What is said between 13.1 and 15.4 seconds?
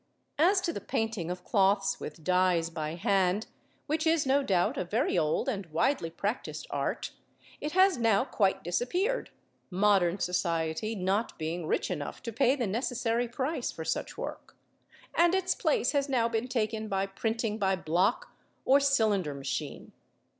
price for such work), and